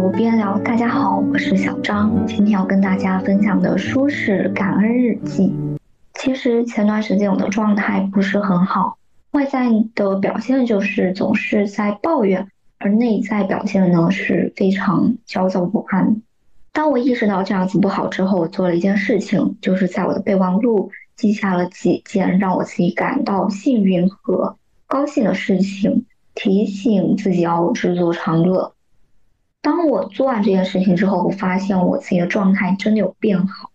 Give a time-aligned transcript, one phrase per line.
[0.00, 2.26] 无边聊，大家好，我是小张。
[2.26, 5.48] 今天要跟大家分享的书是《感恩日记》。
[6.14, 8.96] 其实前段时间我的状态不是很好，
[9.32, 12.48] 外在的表现就是总是在抱怨，
[12.78, 16.22] 而内在表现呢是非常焦躁不安。
[16.72, 28.72] 当我意识到这样子不好之后，我做了一件事情，就是在我的备忘录记下了几件让我自己感到幸运和高兴的事情，提醒自己要知足常乐。
[29.62, 33.70] 当我做完这件事情之后，我发现我自己的状态真的有变好，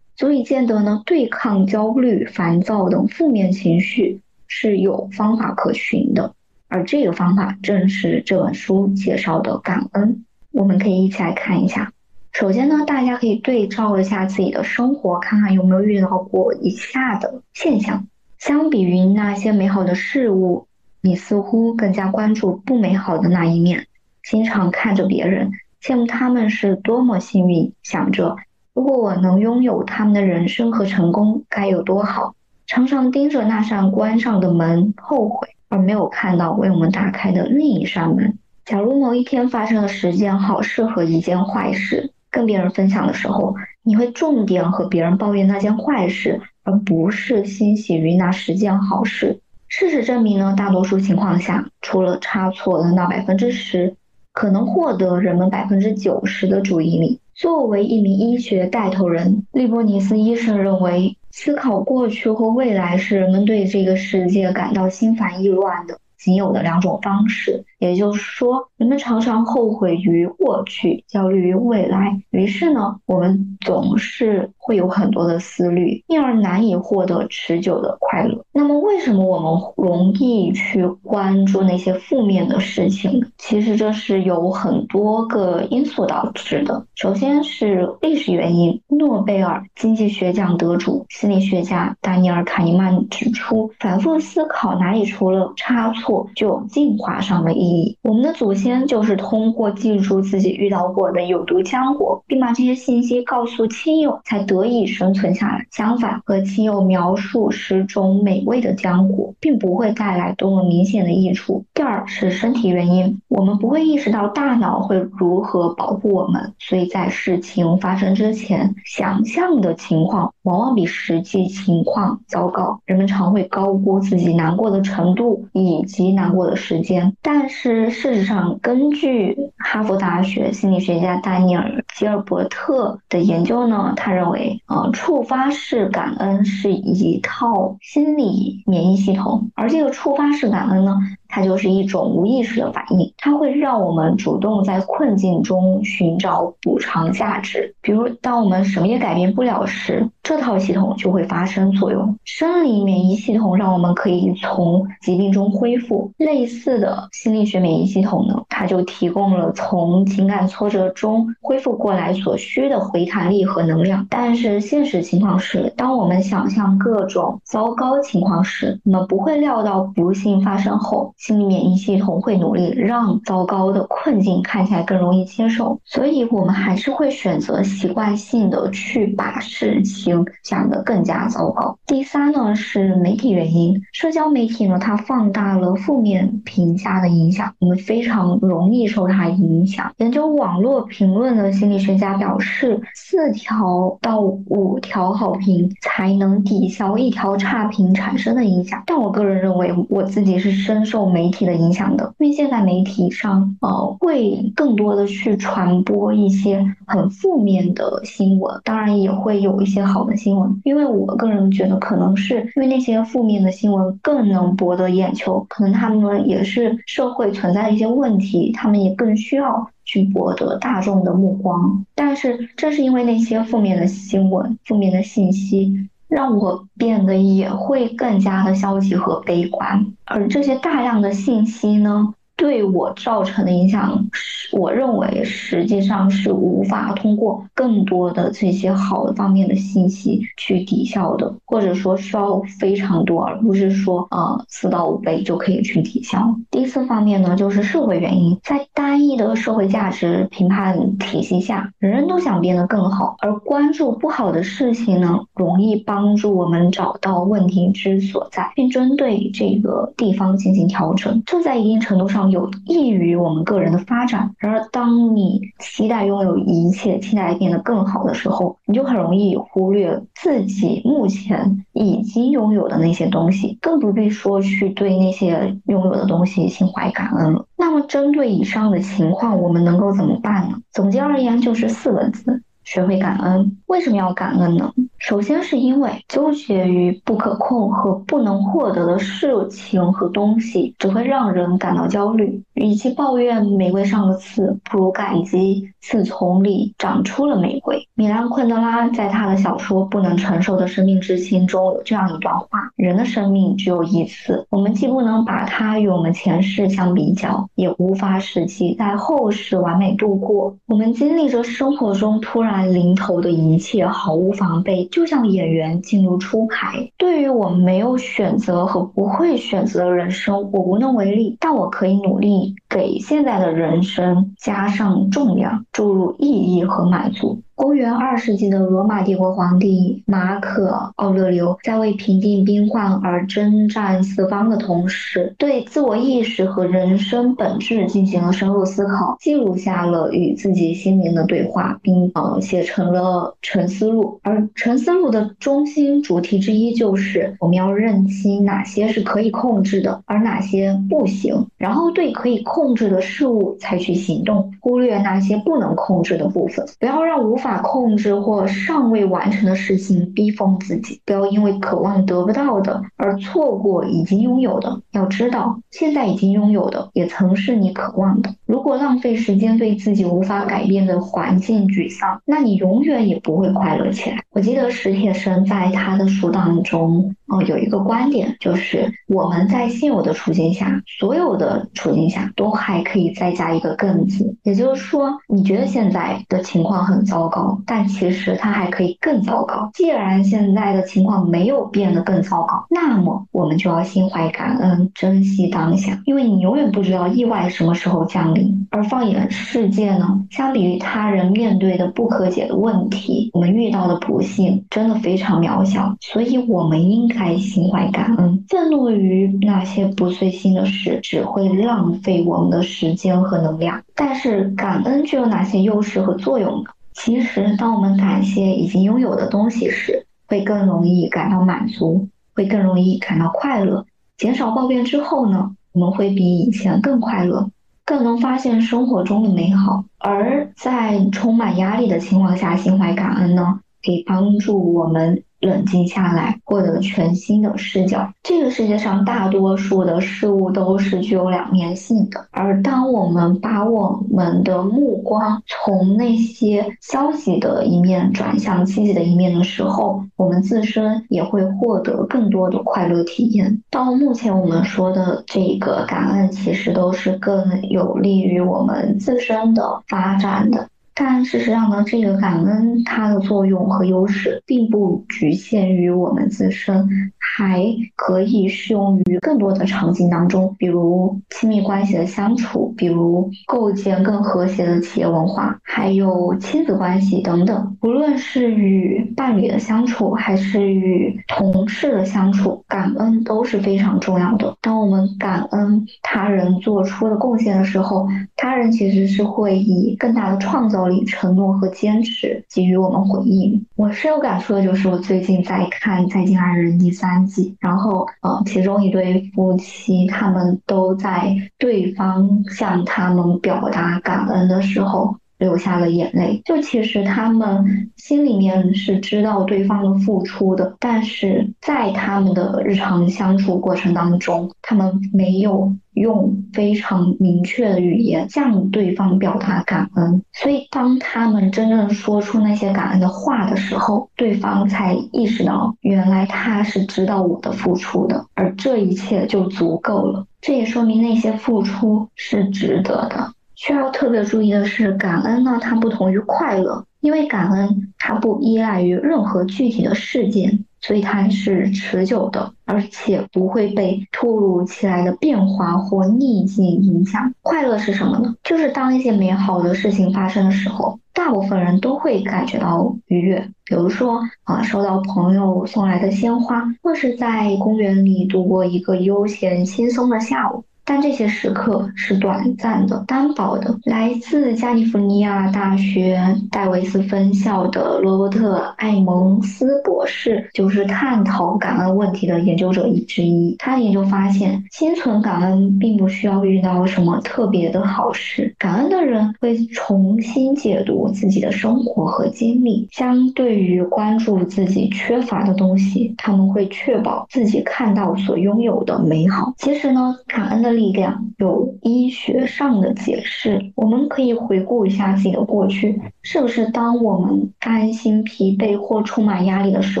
[0.14, 6.34] 足以见得呢，对抗焦虑、烦躁等负面情绪是有方法可循的。
[6.68, 10.24] 而这个方法正是这本书介绍的感恩。
[10.50, 11.92] 我们可以一起来看一下。
[12.32, 18.06] 首先呢，大家可以对照一下自己的生活，看看有没有遇到过以下的现象：
[18.38, 20.66] 相比于那些美好的事物，
[21.00, 23.86] 你似乎更加关注不美好的那一面。
[24.24, 25.50] 经常看着别人，
[25.82, 28.36] 羡慕他们是多么幸运，想着
[28.72, 32.34] 如果我能拥有他们的人生和成功，该有多好。
[32.66, 38.38] 常常盯着那扇关上的门，后悔而没有看到为我们打开的另一扇门。
[38.64, 49.40] 假如某一天发生了十件好事和一件坏事，跟别人分享的时候，你会重点和别人抱怨那件坏事，而不是欣喜于那十件好事。
[49.68, 53.94] 事实证明呢，大多数情况下，除了差错的那百分之十。
[54.34, 57.20] 可能获得人们百分之九十的注意力。
[57.34, 65.98] 作为一名医学带头人，利波尼斯医生认为，思考过去和未来是人们对这个世界感到心烦意乱的。
[66.18, 72.18] 仅有的两种方式，也就是说，人们常常后悔于过去，焦虑于未来。
[72.30, 78.42] 于是呢，我们总是会有很多的思虑，因而难以获得持久的快乐。
[78.52, 83.22] 那么，为什么我们容易去关注那些负面的事情？
[83.36, 86.86] 其实这是有很多个因素导致的。
[86.94, 88.80] 首先是历史原因。
[88.88, 96.14] 诺贝尔经济学奖得主、心理学家丹尼尔·卡尼曼指出，反复思考哪里出了差错。
[96.34, 97.73] 就有进化上的意义。
[98.02, 105.66] 我们的祖先就是通过记住自己遇到过的有毒浆果，并把这些信息告诉亲友，才得以生存下来。
[105.70, 111.64] 相反，和亲友描述十种美味的浆果，并不会带来多么明显的益处。
[111.74, 122.80] 第二是身体原因，我们不会意识到大脑会如何保护我们，所以在事情发生之前，想象的情况往往比实际情况糟糕。
[122.84, 140.98] 人们常会高估自己难过的程度，以及难过的时间，但是事实上，根据哈佛大学心理学家丹尼尔·吉尔伯特的研究呢，他认为，呃，触发式感恩是一套心理免疫系统，而这个触发式感恩呢。
[141.34, 147.74] 它就是一种无意识的反应，它会让我们主动在困境中寻找补偿价值。
[147.82, 152.16] 比如，当我们什么也改变不了时，这套系统就会发生作用。
[152.24, 164.06] 生理免疫系统让我们可以从疾病中恢复，类似的心理学免疫系统呢，它就提供了从情感挫折中恢复过来所需的回弹力和能量。
[164.08, 171.12] 但是现实情况是，当我们想象各种糟糕情况时，我们不会料到不幸发生后。
[171.24, 181.78] 心理免疫系统会努力让糟糕的困境看起来更容易接受，所以我们还是会选择习惯性的去把事情想得更加糟糕。
[181.86, 189.90] 第三呢是媒体原因，社交媒体呢它放大了负面评价的影响，我们非常容易受它影响。
[189.96, 198.82] 研究网络评论的心理学家表示，四条到五条好评才能抵消一条差评产生的影响。
[198.84, 201.03] 但我个人认为，我自己是深受。
[201.06, 210.60] 媒体的影响的，因为现在媒体上，呃，会更多的去传播一些很负面的新闻，当然也会有一些好的新闻。
[210.64, 221.84] 因为我个人觉得，可能是因为那些负面的新闻更能博得眼球，可能他们也是社会存在一些问题，他们也更需要去博得大众的目光。
[221.94, 225.88] 但是正是因为那些负面的新闻、负面的信息。
[226.14, 232.14] 让我变得也会更加的消极和悲观，而这些大量的信息呢？
[232.36, 234.06] 对我造成的影响，
[234.52, 246.34] 我认为实际上是无法通过更多的这些好的方面的信息去抵消的，或者说需要非常多，而不是说呃四到五倍就可以去抵消。
[246.50, 261.22] 第四方面呢，就是社会原因，在单一的社会价值评判体系下，人人都想变得更好，而关注不好的事情呢，容易帮助我们找到问题之所在，并针对这个地方进行调整。
[261.24, 262.23] 这在一定程度上。
[262.30, 264.34] 有益于我们个人的发展。
[264.38, 277.46] 然而当你期待拥有一切，期待变得更好的时候，你就很容易忽略自己目前已经拥有的那些东西，更不必说去对那些拥有的东西心怀感恩了。
[277.56, 280.58] 那么，针对以上的情况，我们能够怎么办呢？
[280.72, 282.42] 总结而言，就是四个字。
[282.64, 284.72] 学会感恩，为什么要感恩呢？
[285.06, 292.42] 首先是因为纠结于不可控和不能获得的事情和东西，只会让人感到焦虑。
[292.54, 297.86] 与其抱怨玫瑰上的刺，不如感激刺丛里长出了玫瑰。
[297.94, 310.56] 米兰昆德拉在他的小说《不能承受的生命之轻》中有这样一段话：人的生命只有一次，我们既不能把它与我们前世相比较，也无法使其在后世完美度过。
[310.64, 312.54] 我们经历着生活中突然。
[312.64, 316.88] 临头的一切毫无防备，就像演员进入出牌。
[316.96, 327.40] 对于我没有选择和不会选择的人生，我无能为力，但我可以努力给现在的人生加上重量，注入意义和满足。
[327.56, 344.02] 公元二世纪的罗马帝国皇帝马可·奥勒留在为平定兵患而征战四方的同时，对自我意识和人生本质进行了深入思考，记录下了与自己心灵的对话，并呃写成了《沉思录》。
[344.24, 357.24] 而《沉思录》的中心主题之一就是我们要认清哪些是可以控制的，而哪些不行，然后对可以控控制的事物采取行动，忽略那些不能控制的部分，不要让。
[357.24, 364.82] 无法控制或尚未完成的事情逼疯自己，不要因为渴望得不到的而错过已经拥有的。
[364.90, 368.34] 要知道，现在已经拥有的也曾是你渴望的。
[368.46, 374.18] 如果浪费时间对自己无法改变的环境沮丧，那你永远也不会快乐起来。
[374.30, 387.58] 我记得史铁生在他的书当中，有一个观点，就是我们在现有的处境下，所有的处境下都还可以再加一个“更”字，也就是说，你觉得现在的情况很糟糕。
[387.66, 389.70] 但其实它还可以更糟糕。
[389.74, 398.66] 既然现在的情况没有变得更糟糕，那么我们就要心怀感恩，珍惜当下，因为你永远不知道意外什么时候降临。
[398.70, 405.94] 而放眼世界呢，相比于他人面对的不可解的问题，我们遇到的不幸真的非常渺小。
[406.00, 408.44] 所以，我们应该心怀感恩。
[408.48, 413.82] 愤怒于那些不遂心的事，只会浪费我们的时间和能量。
[413.94, 416.70] 但是，感恩具有哪些优势和作用呢？
[416.92, 423.84] 其实，当我们感谢已经拥有的东西时，会更容易感到满足，会更容易感到快乐。
[424.16, 427.50] 减少抱怨之后呢，我们会比以前更快乐，
[427.84, 429.84] 更能发现生活中的美好。
[429.98, 435.22] 而在充满压力的情况下，心怀感恩呢，可以帮助我们。
[435.44, 438.10] 冷静下来，获得全新的视角。
[438.22, 453.62] 这个世界上大多数的事物都是具有两面性的，而当我们把我们的目光从那些消极的一面转向积极的一面的时候，我们自身也会获得更多的快乐体验。
[453.70, 460.68] 到目前我们说的这个感恩，其实都是更有利于我们自身的发展的。
[460.96, 467.64] 但事实上呢，这个感恩它的作用和优势并不局限于我们自身，还
[467.96, 477.76] 可以适用于更多的场景当中，比如亲密关系的相处，比如构建更和谐的企业文化，还有亲子关系等等。
[477.82, 484.56] 无论是与伴侣的相处，还是与同事的相处，感恩都是非常重要的。
[484.60, 490.83] 当我们感恩他人做出的贡献的时候，他人其实是会以更大的创造。
[491.06, 493.66] 承诺和坚持给予我们回应。
[493.76, 505.16] 我深有感触的就是我最近在看《再见爱人》第三季，然后呃，其中一对夫妻他们都在对方向他们表达感恩的时候。
[505.38, 530.26] 流下了眼泪，就其实他们心里面是知道对方的付出的，但是在他们的日常相处过程当中，他们没有用非常明确的语言向对方表达感恩，所以当他们真正说出那些感恩的话的时候，对方才意识到原来他是知道我的付出的，而这一切就足够了。
[530.40, 533.33] 这也说明那些付出是值得的。
[533.54, 547.32] 需要特别注意的是，感恩呢，它不同于快乐，因为感恩它不依赖于任何具体的事件，所以它是持久的，而且不会被突如其来的变化或逆境影响。
[547.42, 548.34] 快乐是什么呢？
[548.42, 553.48] 就是当一些美好的事情发生的时候，大部分人都会感觉到愉悦。
[553.64, 560.64] 比如说啊，收到朋友送来的鲜花，或是在公园里度过一个悠闲轻松的下午。
[560.84, 563.78] 但这些时刻是短暂的、单薄的。
[563.84, 573.56] 来自加利福尼亚大学戴维斯分校的罗伯特·艾蒙斯博士就是探讨感恩问题的研究者之一。
[573.58, 578.54] 他研究发现，心存感恩并不需要遇到什么特别的好事。
[578.58, 589.54] 感恩的人会重新解读自己的生活和经历，相对于关注自己缺乏的东西，他们会确保自己看到所拥有的美好。
[589.56, 590.73] 其实呢，感恩的。
[590.76, 600.00] 力量有医学上的解释，我们可以回顾一下自己的过去，是不是当我们担心、疲惫或充满压力的时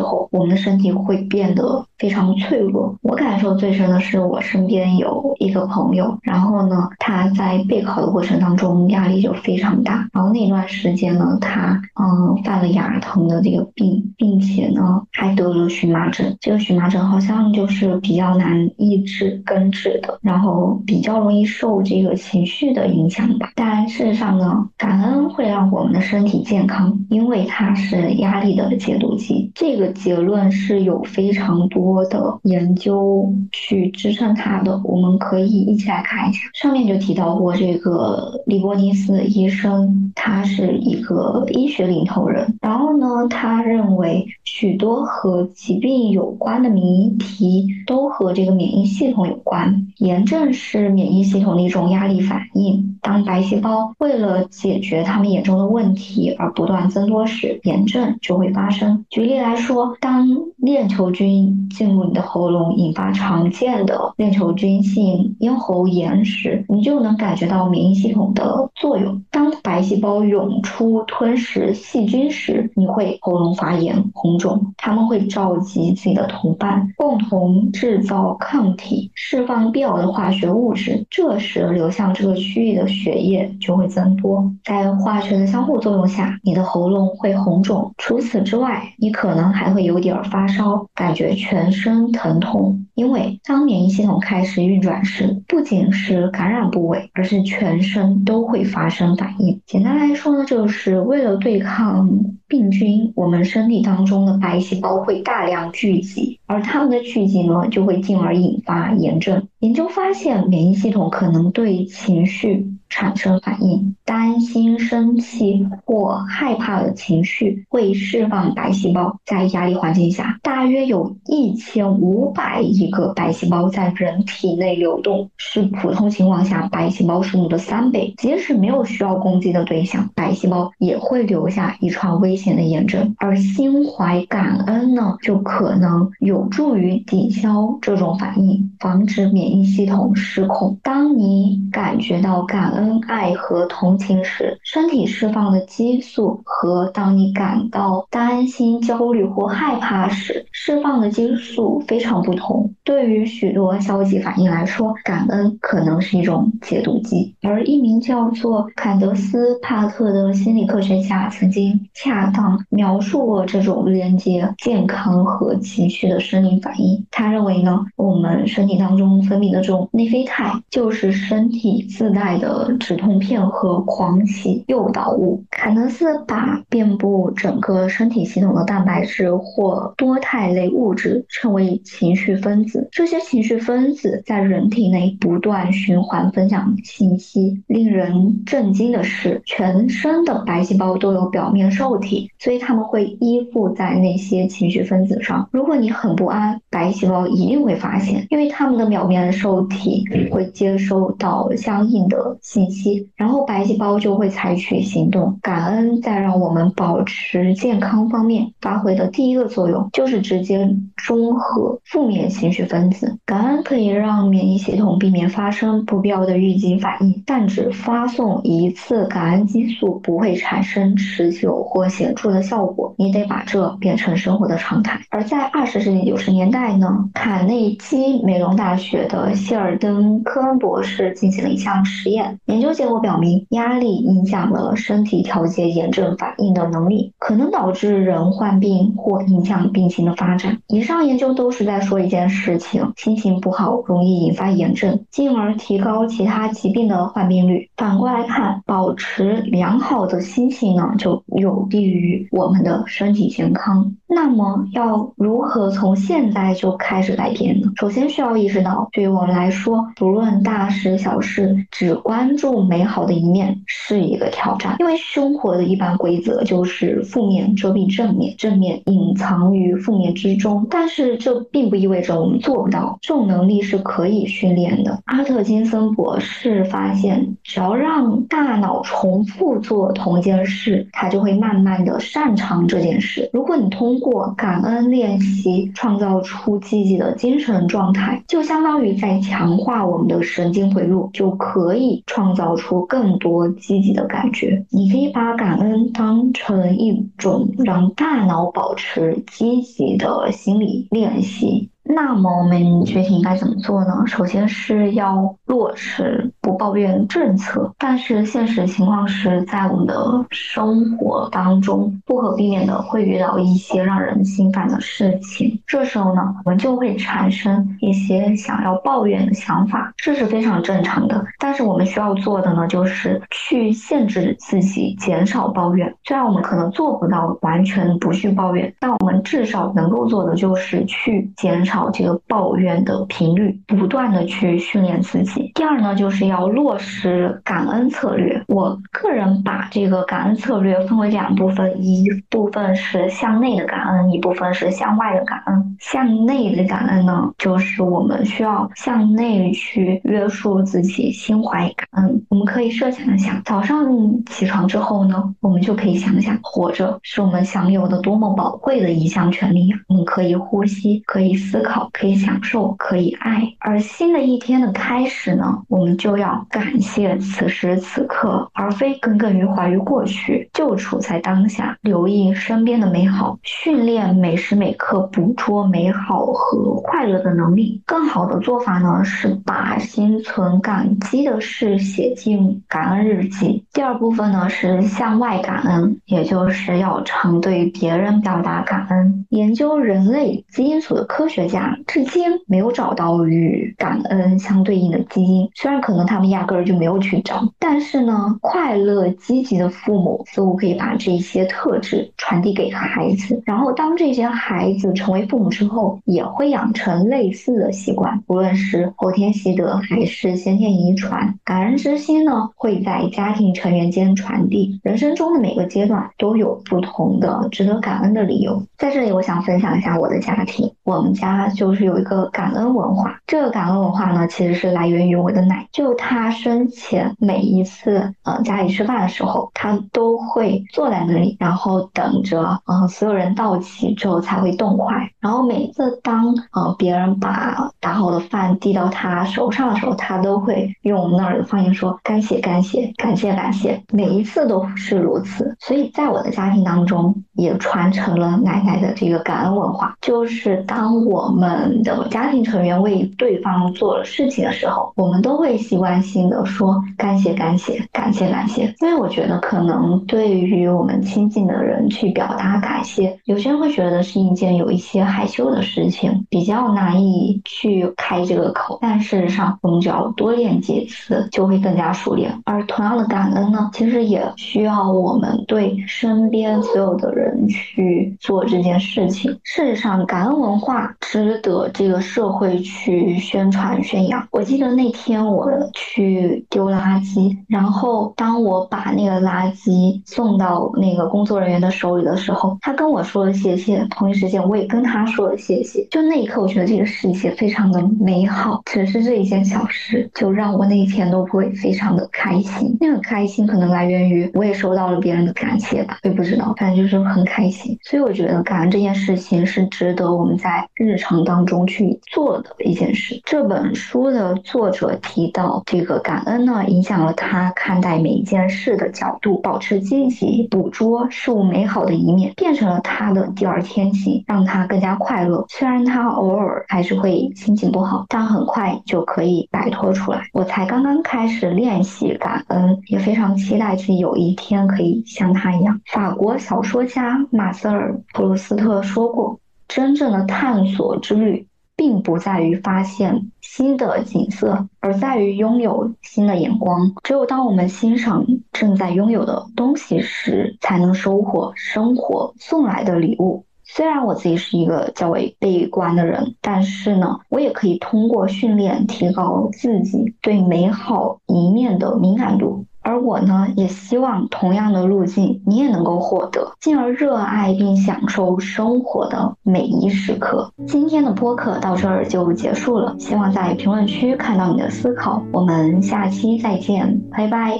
[0.00, 2.96] 候，我们的身体会变得非常脆弱？
[3.02, 16.36] 我感受最深的是，我身边有一个朋友，然后呢，他在备考的过程当中压力就非常大，然后那段时间呢，他嗯犯了牙疼的这个病，并且呢还得了荨麻疹。
[16.40, 20.54] 这个荨麻疹好像就是比较难医治根治的，然后。
[20.86, 29.50] 比较容易受这个情绪的影响吧，但事实上呢，感恩会让我们的身身体健康，因为它是压力的解毒剂。
[29.52, 36.38] 这个结论是有非常多的研究去支撑它的，我们可以一起来看一下。
[36.54, 44.24] 上面就提到过这个利伯尼斯医生，他是一个医学领头人，然后呢，他认为
[44.56, 50.44] 许多和疾病有关的谜题都和这个免疫系统有关，炎症。
[50.52, 52.98] 是免疫系统的一种压力反应。
[53.00, 59.04] 当白细胞为了解决他们眼中的问题而不断增多时，炎症就会发生。
[59.10, 69.22] 举例来说，当链球菌进入你的喉咙，引发常见的链球菌性咽喉炎时，你就能感觉到免疫系统的作用。
[69.30, 74.43] 当白细胞涌出吞食细菌时，你会喉咙发炎、红肿
[74.76, 80.50] 他们会召集自己的同伴，共同制造抗体，释放必要的化学。
[80.50, 87.92] 物质，这时流向这个区域的血液就会增多，在化学的相互作用下，你的喉咙会红肿。
[87.98, 92.86] 除此之外，你可能还会有点发烧，感觉全身疼痛。
[92.94, 99.60] 因为当免疫系统开始运转时，不仅是感染部位，而是全身都会发生反应。
[99.66, 102.08] 简单来说呢，就是为了对抗
[102.46, 109.48] 病菌，我们身体当中的白细胞会大量聚集，而它们的聚集呢，就会进而引发炎症。
[109.60, 112.70] 研究发现，免疫系统可能对情绪。
[112.90, 119.18] 产生反应，担心、生气或害怕的情绪会释放白细胞。
[119.24, 128.14] 在压力环境下，大约有一千五百亿个白细胞在人体内流动，是普通情况下白细胞数目的三倍。
[128.16, 133.16] 即使没有需要攻击的对象，白细胞也会留下一串危险的炎症。
[133.18, 140.76] 而心怀感恩呢，就可能有有助于抵消这种反应，防止免疫系统失控。
[140.82, 142.74] 当你感觉到感。
[142.74, 152.74] 恩爱和同情时，身体释放的激素和当你感到担心、焦虑或害怕时释放的激素非常不同。
[152.82, 157.36] 对于许多消极反应来说，感恩可能是一种解毒剂。
[157.42, 167.06] 而一名叫做坎德斯·帕特的心理科学家曾经恰当描述过这种连接健康和情绪的生理反应。
[167.10, 172.64] 他认为呢，我们身体当中分泌的这种内啡肽就是身体自带的。
[172.80, 175.44] 止痛片和狂喜诱导物。
[175.50, 182.88] 坎德斯把遍布整个身体系统的蛋白质或多肽类物质称为情绪分子。
[182.90, 187.62] 这些情绪分子在人体内不断循环分享信息。
[187.66, 195.48] 令人震惊的是，全身的白细胞都有表面受体，所以它们会依附在那些情绪分子上。
[195.52, 202.64] 如果你很不安，白细胞一定会发现，因为它们的表面受体会接收到相应的信。
[202.64, 205.38] 信息，然后白细胞就会采取行动。
[205.42, 213.18] 感恩在让我们保持健康方面发挥的第一个作用，就是直接中和负面情绪分子。
[213.26, 222.94] 感恩可以让免疫系统避免发生不必要的预警反应，但只发送一次感恩激素不会产生持久或显著的效果。
[222.96, 225.00] 你得把这变成生活的常态。
[225.10, 232.38] 而在二十世纪九十年代呢，卡内基梅隆大学的谢尔登科恩博士进行了一项实验。
[232.46, 240.58] 研究结果表明，压力影响了身体调节炎症反应的能力，可能导致人患病或影响病情的发展。
[240.68, 247.68] 以上研究都是在说一件事情：心情不好容易引发炎症，进而提高其他疾病的患病率。
[247.76, 253.94] 反过来看，保持良好的心情呢，就有利于我们的身体健康。
[254.14, 257.72] 那么要如何从现在就开始改变呢？
[257.76, 264.76] 首先需要意识到，对于我们来说，不论大事小事，只关注美好的一面是一个挑战。
[264.78, 270.66] 因为生活的一般规则就是负面遮蔽正面，正面隐藏于负面之中。
[270.70, 275.00] 但是这并不意味着我们做不到，这种能力是可以训练的。
[275.06, 283.28] 阿特金森博士发现，只要让大脑重复做同一件事，它就会慢慢的擅长这件事。
[283.32, 294.66] 如果你通过感恩练习创造出积极的精神状态，就相当于在强化我们的神经回路，就可以创造出更多积极的感觉。
[294.68, 301.70] 你可以把感恩当成一种让大脑保持积极的心理练习。
[301.86, 304.02] 那么我们具体应该怎么做呢？
[304.06, 321.22] 首先是要落实不抱怨政策，但是现实情况是在我们的生活当中不可避免的会遇到一些让人心烦的事情，这时候呢，我们就会产生一些想要抱怨的想法，这是非常正常的。
[321.38, 325.94] 但是我们需要做的呢，就是去限制自己，减少抱怨。
[326.04, 331.73] 虽然我们可能做不到完全不去抱怨，但我们至少能够做的就是去减少。
[331.92, 335.50] 这个抱怨的频率，不断的去训练自己。
[335.54, 338.42] 第二呢，就是要落实感恩策略。
[338.48, 345.76] 我个人把这个感恩策略分为两部分，一部分是向内的感恩，一部分是向外的感恩。
[345.80, 352.24] 向内的感恩呢，就是我们需要向内去约束自己，心怀感恩。
[352.28, 353.86] 我们可以设想一下，早上
[354.26, 359.76] 起床之后呢，我们就可以想想，活着是我们享有的多么宝贵的一项权利呀！
[359.88, 361.63] 我们可以呼吸，可以思。
[361.64, 377.82] 考可以享受，可以爱，而新的一天的开始呢，我们就要感谢此时此刻，而非耿耿于怀于过去，就处在当下，留意身边的美好，训练每时每刻捕捉美好和快乐的能力。
[377.86, 383.64] 更好的做法呢，是把心存感激的事写进感恩日记。
[383.72, 389.24] 第二部分呢，是向外感恩，也就是要常对别人表达感恩。
[389.30, 391.78] 研究人类基因组的科学家。
[391.86, 411.38] 至今没有找到与感恩相对应的基因，虽然可能他们压根儿就没有去找，但是呢，快乐积极的父母似乎可以把这些特质传递给孩子，然后当这些孩子成为父母之后，也会养成类似的习惯，无论是后天习得还是先天遗传。
[411.44, 418.60] 感恩之心呢，会在家庭成员间传递，人生中的每个阶段都有不同的值得感恩的理由。
[418.76, 421.43] 在这里，我想分享一下我的家庭，我们家。
[421.48, 425.66] 就是有一个感恩文化，这个感恩文化呢，其实是来源于我的奶。
[425.72, 435.10] 就她生前每一次，呃，家里吃饭的时候，她都会坐在那里，然后等着，呃，所有人到齐之后才会动筷。
[435.20, 445.56] 然后每次当，呃，别人把打好的饭递到她手上的时候，她都会用我们那儿的方言说：“感谢，感谢，感谢，感谢。”每一次都是如此。
[445.60, 451.33] 所以在我的家庭当中，也传承了奶奶的这个感恩文化，就是当我。
[451.34, 468.78] 我们的家庭成员为对方做了事情的时候，我们都会习惯性的说感谢感谢感谢感谢，因为我觉得可能对于我们亲近的人去表达感谢，有些人会觉得是一件有一些害羞的事情，比较难以去开这个口。
[468.80, 472.32] 但事实上，我们只要多练几次，就会更加熟练。
[472.44, 479.36] 而同样的感恩呢，其实也需要我们对身边所有的人去做这件事情。
[479.42, 484.26] 事实上，感恩文化值得这个社会去宣传宣扬。
[484.32, 493.86] 我记得那天我去丢垃圾，然后当我把那个垃圾送到那个工作人员的手里的时候，他跟我说了谢谢。
[493.90, 495.86] 同一时间，我也跟他说了谢谢。
[495.88, 498.60] 就那一刻，我觉得这个世界非常的美好。
[498.64, 502.76] 只是这一件小事，就让我那一天都会非常的开心。
[502.80, 507.78] 那个开心可能来源于我也收到了别人的感谢吧，我也不知道，反正就是很开心。
[507.82, 511.03] 所以我觉得感恩这件事情是值得我们在日常。
[511.24, 513.20] 当中去做的一件事。
[513.24, 525.44] 这本书的作者提到，这个感恩呢，影响了他看待每一件事的角度，保持积极，捕捉事物美好的一面，变成了他的第二天性，让他更加快乐。
[525.48, 530.22] 虽然他偶尔还是会心情不好，但很快就可以摆脱出来。
[530.32, 535.80] 我才刚刚开始练习感恩，也非常期待自己有一天可以像他一样。
[535.86, 539.38] 法国小说家马瑟尔·普鲁斯特说过。
[539.74, 546.92] 真正的探索之旅，并不在于发现新的景色，而在于拥有新的眼光。
[547.02, 553.46] 只有当我们欣赏正在拥有的东西时，才能收获生活送来的礼物。
[553.64, 562.64] 虽然我自己是一个较为悲观的人，但是呢，我也可以通过训练提高自己对美好一面的敏感度。
[562.84, 570.52] 而我呢，也希望同样的路径你也能够获得，进而热爱并享受生活的每一时刻。
[570.66, 575.22] 今天的播客到这儿就结束了，希望在评论区看到你的思考。
[575.32, 577.58] 我们下期再见，拜拜。